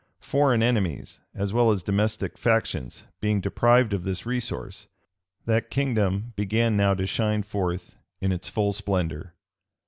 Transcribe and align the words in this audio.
Foreign 0.19 0.63
enemies, 0.63 1.19
as 1.35 1.53
well 1.53 1.69
as 1.69 1.83
domestic 1.83 2.35
factions, 2.35 3.03
being 3.19 3.39
deprived 3.39 3.93
of 3.93 4.03
this 4.03 4.25
resource, 4.25 4.87
that 5.45 5.69
kingdom 5.69 6.33
began 6.35 6.75
now 6.75 6.95
to 6.95 7.05
shine 7.05 7.43
forth 7.43 7.95
in 8.19 8.31
its 8.31 8.49
full 8.49 8.73
splendor. 8.73 9.35